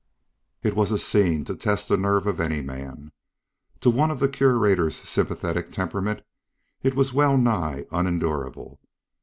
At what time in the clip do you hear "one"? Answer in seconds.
3.91-4.09